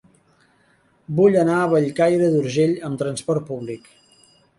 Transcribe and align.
Vull 1.19 1.35
anar 1.41 1.57
a 1.57 1.67
Bellcaire 1.73 2.29
d'Urgell 2.37 2.73
amb 2.89 3.03
trasport 3.03 3.47
públic. 3.51 3.93